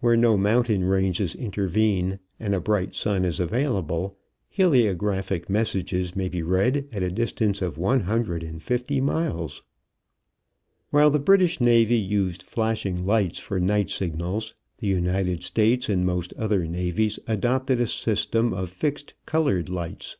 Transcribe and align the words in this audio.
Where 0.00 0.14
no 0.14 0.36
mountain 0.36 0.84
ranges 0.84 1.34
intervene 1.34 2.18
and 2.38 2.54
a 2.54 2.60
bright 2.60 2.94
sun 2.94 3.24
is 3.24 3.40
available, 3.40 4.18
heliographic 4.54 5.48
messages 5.48 6.14
may 6.14 6.28
be 6.28 6.42
read 6.42 6.86
at 6.92 7.02
a 7.02 7.10
distance 7.10 7.62
of 7.62 7.78
one 7.78 8.00
hundred 8.00 8.42
and 8.44 8.62
fifty 8.62 9.00
miles. 9.00 9.62
While 10.90 11.08
the 11.08 11.18
British 11.18 11.62
navy 11.62 11.96
used 11.98 12.42
flashing 12.42 13.06
lights 13.06 13.38
for 13.38 13.58
night 13.58 13.88
signals, 13.88 14.52
the 14.76 14.86
United 14.88 15.42
States 15.42 15.88
and 15.88 16.04
most 16.04 16.34
other 16.34 16.66
navies 16.66 17.18
adopted 17.26 17.80
a 17.80 17.86
system 17.86 18.52
of 18.52 18.68
fixed 18.68 19.14
colored 19.24 19.70
lights. 19.70 20.18